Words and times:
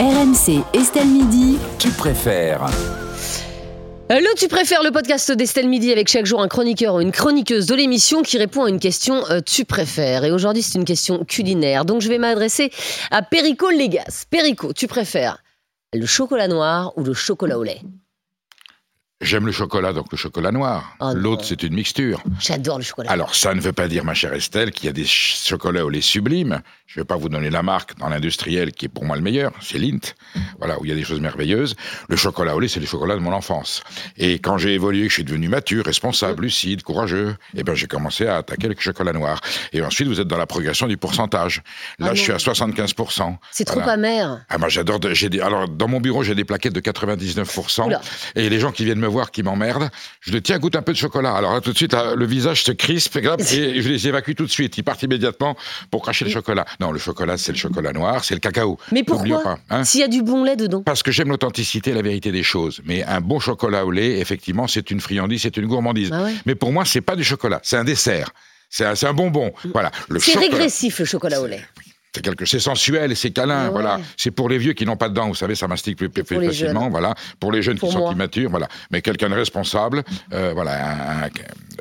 RMC 0.00 0.64
Estelle 0.72 1.06
Midi. 1.08 1.58
Tu 1.78 1.90
préfères 1.90 2.64
Euh, 4.10 4.18
Le 4.18 4.34
Tu 4.38 4.48
préfères 4.48 4.82
le 4.82 4.90
podcast 4.90 5.30
d'Estelle 5.30 5.68
Midi 5.68 5.92
avec 5.92 6.08
chaque 6.08 6.24
jour 6.24 6.40
un 6.40 6.48
chroniqueur 6.48 6.94
ou 6.94 7.00
une 7.02 7.12
chroniqueuse 7.12 7.66
de 7.66 7.74
l'émission 7.74 8.22
qui 8.22 8.38
répond 8.38 8.64
à 8.64 8.70
une 8.70 8.80
question 8.80 9.22
euh, 9.30 9.40
Tu 9.44 9.66
préfères. 9.66 10.24
Et 10.24 10.30
aujourd'hui, 10.32 10.62
c'est 10.62 10.78
une 10.78 10.86
question 10.86 11.24
culinaire. 11.26 11.84
Donc, 11.84 12.00
je 12.00 12.08
vais 12.08 12.16
m'adresser 12.18 12.70
à 13.10 13.20
Perico 13.22 13.68
Légas. 13.70 14.24
Perico, 14.30 14.72
tu 14.72 14.86
préfères 14.86 15.38
le 15.92 16.06
chocolat 16.06 16.48
noir 16.48 16.92
ou 16.96 17.04
le 17.04 17.12
chocolat 17.12 17.58
au 17.58 17.62
lait? 17.62 17.82
J'aime 19.22 19.44
le 19.44 19.52
chocolat, 19.52 19.92
donc 19.92 20.06
le 20.12 20.16
chocolat 20.16 20.50
noir. 20.50 20.96
Oh. 21.00 21.10
L'autre, 21.14 21.44
c'est 21.44 21.62
une 21.62 21.74
mixture. 21.74 22.22
J'adore 22.40 22.78
le 22.78 22.84
chocolat. 22.84 23.10
Alors, 23.10 23.34
ça 23.34 23.52
ne 23.52 23.60
veut 23.60 23.74
pas 23.74 23.86
dire, 23.86 24.02
ma 24.02 24.14
chère 24.14 24.32
Estelle, 24.32 24.70
qu'il 24.70 24.86
y 24.86 24.88
a 24.88 24.92
des 24.94 25.02
ch- 25.04 25.42
chocolats 25.44 25.84
au 25.84 25.90
lait 25.90 26.00
sublimes. 26.00 26.62
Je 26.92 26.98
ne 26.98 27.02
vais 27.04 27.06
pas 27.06 27.14
vous 27.14 27.28
donner 27.28 27.50
la 27.50 27.62
marque 27.62 27.96
dans 27.98 28.08
l'industriel 28.08 28.72
qui 28.72 28.86
est 28.86 28.88
pour 28.88 29.04
moi 29.04 29.14
le 29.14 29.22
meilleur, 29.22 29.52
c'est 29.60 29.78
Lindt. 29.78 30.16
Voilà, 30.58 30.80
où 30.80 30.84
il 30.84 30.88
y 30.88 30.92
a 30.92 30.96
des 30.96 31.04
choses 31.04 31.20
merveilleuses. 31.20 31.76
Le 32.08 32.16
chocolat 32.16 32.56
au 32.56 32.58
lait, 32.58 32.66
c'est 32.66 32.80
le 32.80 32.86
chocolat 32.86 33.14
de 33.14 33.20
mon 33.20 33.32
enfance. 33.32 33.84
Et 34.16 34.40
quand 34.40 34.58
j'ai 34.58 34.74
évolué, 34.74 35.02
que 35.04 35.08
je 35.10 35.14
suis 35.14 35.24
devenu 35.24 35.48
mature, 35.48 35.84
responsable, 35.84 36.42
lucide, 36.42 36.82
courageux, 36.82 37.36
eh 37.54 37.62
ben, 37.62 37.76
j'ai 37.76 37.86
commencé 37.86 38.26
à 38.26 38.38
attaquer 38.38 38.66
le 38.66 38.74
chocolat 38.76 39.12
noir. 39.12 39.40
Et 39.72 39.82
ensuite, 39.82 40.08
vous 40.08 40.18
êtes 40.20 40.26
dans 40.26 40.36
la 40.36 40.46
progression 40.46 40.88
du 40.88 40.96
pourcentage. 40.96 41.62
Là, 42.00 42.08
Ah 42.10 42.14
je 42.14 42.20
suis 42.22 42.32
à 42.32 42.38
75%. 42.38 43.36
c'est 43.52 43.64
trop 43.64 43.78
amer. 43.80 44.44
Ah 44.48 44.58
moi 44.58 44.68
j'adore. 44.68 44.98
des- 44.98 45.40
alors 45.40 45.68
dans 45.68 45.86
mon 45.86 46.00
bureau 46.00 46.24
j'ai 46.24 46.34
des 46.34 46.44
plaquettes 46.44 46.72
de 46.72 46.80
99% 46.80 47.86
Oula. 47.86 48.00
et 48.34 48.50
les 48.50 48.58
gens 48.58 48.72
qui 48.72 48.84
viennent 48.84 48.98
me 48.98 49.06
voir 49.06 49.30
qui 49.30 49.44
m'emmerdent, 49.44 49.90
je 50.22 50.32
dis 50.32 50.42
tiens 50.42 50.58
goûte 50.58 50.74
un 50.74 50.82
peu 50.82 50.92
de 50.92 50.98
chocolat. 50.98 51.34
Alors 51.36 51.52
là 51.54 51.60
tout 51.60 51.70
de 51.72 51.76
suite 51.76 51.92
là, 51.92 52.16
le 52.16 52.26
visage 52.26 52.64
se 52.64 52.72
crispe 52.72 53.16
et 53.16 53.22
je 53.80 53.88
les 53.88 54.08
évacue 54.08 54.32
tout 54.34 54.44
de 54.44 54.50
suite. 54.50 54.76
Ils 54.76 54.82
partent 54.82 55.02
immédiatement 55.04 55.56
pour 55.92 56.02
cracher 56.02 56.24
le 56.24 56.32
chocolat. 56.32 56.64
Non 56.80 56.92
le 56.92 56.98
chocolat 56.98 57.36
c'est 57.36 57.52
le 57.52 57.58
chocolat 57.58 57.92
noir, 57.92 58.24
c'est 58.24 58.34
le 58.34 58.40
cacao. 58.40 58.78
Mais 58.90 59.02
pourquoi 59.04 59.42
pas, 59.42 59.58
hein. 59.68 59.84
S'il 59.84 60.00
y 60.00 60.02
a 60.02 60.08
du 60.08 60.22
bon 60.22 60.44
lait 60.44 60.56
dedans? 60.56 60.82
Parce 60.82 61.02
que 61.02 61.12
j'aime 61.12 61.28
l'authenticité 61.28 61.90
et 61.90 61.94
la 61.94 62.02
vérité 62.02 62.32
des 62.32 62.42
choses. 62.42 62.80
Mais 62.84 63.04
un 63.04 63.20
bon 63.20 63.38
chocolat 63.38 63.84
au 63.84 63.90
lait, 63.90 64.18
effectivement, 64.18 64.66
c'est 64.66 64.90
une 64.90 65.00
friandise, 65.00 65.42
c'est 65.42 65.56
une 65.58 65.66
gourmandise. 65.66 66.10
Ah 66.12 66.24
ouais. 66.24 66.34
Mais 66.46 66.54
pour 66.54 66.72
moi, 66.72 66.84
c'est 66.86 67.02
pas 67.02 67.16
du 67.16 67.24
chocolat, 67.24 67.60
c'est 67.62 67.76
un 67.76 67.84
dessert. 67.84 68.30
C'est 68.70 68.84
un, 69.04 69.12
bonbon. 69.12 69.52
Voilà. 69.74 69.90
Le 70.08 70.20
C'est 70.20 70.32
chocolat- 70.32 70.50
régressif 70.52 71.00
le 71.00 71.04
chocolat 71.04 71.40
au 71.42 71.46
lait. 71.48 71.60
c'est 72.14 72.22
quelque 72.22 72.44
c'est 72.46 72.60
sensuel, 72.60 73.14
c'est 73.16 73.30
câlin, 73.32 73.58
Ah 73.58 73.64
ouais. 73.66 73.70
voilà. 73.72 74.00
C'est 74.16 74.30
pour 74.30 74.48
les 74.48 74.58
vieux 74.58 74.72
qui 74.74 74.86
n'ont 74.86 74.96
pas 74.96 75.08
de 75.08 75.14
dents, 75.14 75.26
vous 75.28 75.34
savez, 75.34 75.54
ça 75.56 75.66
mastique 75.68 75.98
plus, 75.98 76.08
facilement, 76.24 76.82
jeunes. 76.82 76.90
voilà. 76.90 77.14
Pour 77.40 77.50
les 77.52 77.62
jeunes 77.62 77.78
Pour 77.78 77.88
qui 77.90 77.94
sont 77.96 78.12
immatures, 78.12 78.48
voilà. 78.50 78.68
Mais 78.92 79.02
quelqu'un 79.02 79.28
de 79.28 79.34
responsable, 79.34 80.02
euh, 80.32 80.52
voilà, 80.54 81.28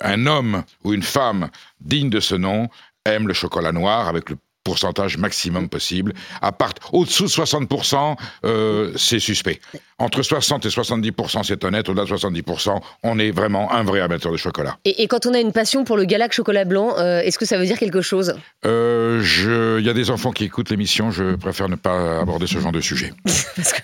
un 0.02 0.26
homme 0.26 0.64
ou 0.84 0.94
une 0.94 1.04
femme 1.04 1.50
digne 1.80 2.10
de 2.10 2.20
ce 2.20 2.36
nom 2.36 2.68
aime 3.06 3.28
le 3.28 3.34
chocolat 3.34 3.72
noir 3.72 4.08
avec 4.08 4.30
le 4.32 4.38
pourcentage 4.70 5.18
maximum 5.18 5.68
possible. 5.68 6.14
À 6.44 6.52
part 6.52 6.74
au-dessous 6.94 7.24
de 7.24 7.30
60%, 7.30 8.16
euh, 8.46 8.92
c'est 8.96 9.18
suspect. 9.20 9.60
Entre 9.98 10.22
60 10.22 10.64
et 10.68 10.70
70%, 10.70 11.44
c'est 11.44 11.64
honnête. 11.64 11.90
Au-delà 11.90 12.06
de 12.06 12.10
70%, 12.10 12.80
on 13.02 13.18
est 13.18 13.32
vraiment 13.32 13.72
un 13.74 13.84
vrai 13.84 14.00
amateur 14.00 14.32
de 14.32 14.38
chocolat. 14.38 14.78
Et, 14.86 15.02
et 15.02 15.08
quand 15.08 15.26
on 15.26 15.34
a 15.34 15.40
une 15.40 15.52
passion 15.52 15.86
pour 15.86 15.98
le 15.98 16.06
galac 16.06 16.34
chocolat 16.34 16.66
blanc, 16.66 16.94
euh, 17.00 17.22
est-ce 17.22 17.40
que 17.40 17.46
ça 17.46 17.58
veut 17.58 17.66
dire 17.66 17.80
quelque 17.80 18.02
chose? 18.02 18.36
Euh, 18.64 19.80
Il 19.80 19.86
y 19.86 19.90
a 19.90 19.94
des 19.94 20.12
enfants 20.12 20.32
qui 20.32 20.44
écoutent 20.44 20.70
l'émission, 20.70 21.10
je 21.10 21.36
préfère 21.36 21.68
ne 21.68 21.76
pas 21.76 22.20
aborder 22.20 22.46
ce 22.46 22.60
genre 22.60 22.72
de 22.72 22.82
sujet. 22.82 23.12
parce, 23.26 23.74
que, 23.74 23.82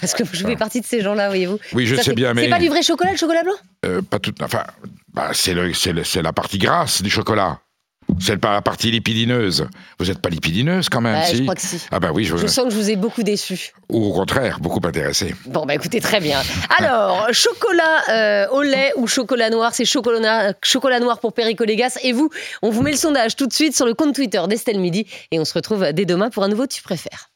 parce 0.00 0.12
que 0.12 0.24
je 0.30 0.44
fais 0.46 0.56
partie 0.56 0.82
de 0.82 0.86
ces 0.86 1.00
gens-là, 1.00 1.28
voyez-vous. 1.28 1.58
Oui, 1.72 1.86
je 1.86 1.96
Ça, 1.96 2.02
sais 2.02 2.12
bien, 2.12 2.34
mais... 2.34 2.44
C'est 2.44 2.50
pas 2.50 2.58
du 2.58 2.68
vrai 2.68 2.82
chocolat, 2.82 3.12
le 3.12 3.16
chocolat 3.16 3.44
blanc? 3.44 3.58
Euh, 3.86 4.02
pas 4.02 4.18
tout, 4.18 4.34
enfin, 4.42 4.64
bah, 5.14 5.30
c'est 5.32 5.54
la 6.22 6.32
partie 6.34 6.58
grasse 6.58 7.00
du 7.00 7.08
chocolat. 7.08 7.60
C'est 8.20 8.36
pas 8.36 8.52
la 8.52 8.62
partie 8.62 8.90
lipidineuse. 8.90 9.66
Vous 9.98 10.06
n'êtes 10.06 10.18
pas 10.20 10.28
lipidineuse 10.28 10.88
quand 10.88 11.00
même, 11.00 11.16
Ouais, 11.18 11.24
si 11.26 11.36
je 11.36 11.42
crois 11.42 11.54
que 11.54 11.60
si. 11.60 11.80
Ah 11.90 12.00
bah 12.00 12.10
oui, 12.14 12.24
je, 12.24 12.36
Je 12.36 12.46
sens 12.46 12.64
que 12.64 12.70
je 12.70 12.76
vous 12.76 12.90
ai 12.90 12.96
beaucoup 12.96 13.22
déçu. 13.22 13.72
ou 13.90 14.06
au 14.06 14.12
contraire, 14.12 14.58
beaucoup 14.60 14.80
intéressé. 14.86 15.34
Bon, 15.46 15.64
bah 15.66 15.74
écoutez, 15.74 16.00
très 16.00 16.20
bien. 16.20 16.40
Alors, 16.78 17.26
chocolat 17.32 18.02
euh, 18.10 18.48
au 18.50 18.62
lait 18.62 18.92
ou 18.96 19.06
chocolat 19.06 19.50
noir, 19.50 19.74
c'est 19.74 19.84
chocolat, 19.84 20.20
na- 20.20 20.52
chocolat 20.62 21.00
noir 21.00 21.20
pour 21.20 21.32
Perico 21.32 21.64
Légas. 21.64 21.98
Et 22.02 22.12
vous, 22.12 22.30
on 22.62 22.70
vous 22.70 22.82
met 22.82 22.90
le 22.92 22.96
sondage 22.96 23.36
tout 23.36 23.46
de 23.46 23.52
suite 23.52 23.74
sur 23.76 23.86
le 23.86 23.94
compte 23.94 24.14
Twitter 24.14 24.42
d'Estelle 24.48 24.80
Midi. 24.80 25.06
Et 25.30 25.38
on 25.40 25.44
se 25.44 25.54
retrouve 25.54 25.92
dès 25.92 26.04
demain 26.04 26.30
pour 26.30 26.42
un 26.44 26.48
nouveau 26.48 26.66
Tu 26.66 26.82
préfères. 26.82 27.30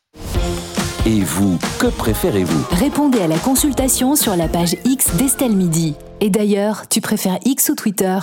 Et 1.05 1.21
vous, 1.21 1.59
que 1.81 1.87
préférez-vous? 1.89 2.67
Répondez 2.79 3.21
à 3.21 3.27
la 3.27 3.39
consultation 3.39 4.15
sur 4.15 4.37
la 4.37 4.47
page 4.47 4.77
X 4.85 5.15
d'Estelle 5.17 5.53
Midi. 5.57 5.95
Et 6.21 6.31
d'ailleurs, 6.31 6.89
tu 6.89 7.01
préfères 7.01 7.39
X 7.45 7.71
ou 7.71 7.75
Twitter? 7.75 8.19